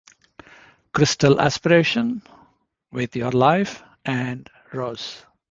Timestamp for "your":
3.15-3.31